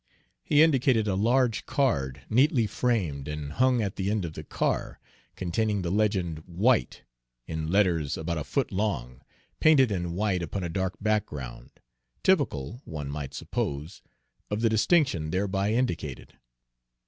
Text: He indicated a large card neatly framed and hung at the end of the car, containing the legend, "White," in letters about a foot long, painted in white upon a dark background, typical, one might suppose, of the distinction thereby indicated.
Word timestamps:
He 0.43 0.63
indicated 0.63 1.07
a 1.07 1.13
large 1.13 1.67
card 1.67 2.23
neatly 2.27 2.65
framed 2.65 3.27
and 3.27 3.51
hung 3.51 3.83
at 3.83 3.97
the 3.97 4.09
end 4.09 4.25
of 4.25 4.33
the 4.33 4.43
car, 4.43 4.99
containing 5.35 5.83
the 5.83 5.91
legend, 5.91 6.39
"White," 6.47 7.03
in 7.45 7.67
letters 7.69 8.17
about 8.17 8.39
a 8.39 8.43
foot 8.43 8.71
long, 8.71 9.21
painted 9.59 9.91
in 9.91 10.13
white 10.15 10.41
upon 10.41 10.63
a 10.63 10.69
dark 10.69 10.95
background, 10.99 11.79
typical, 12.23 12.81
one 12.83 13.11
might 13.11 13.35
suppose, 13.35 14.01
of 14.49 14.61
the 14.61 14.69
distinction 14.69 15.29
thereby 15.29 15.71
indicated. 15.71 16.33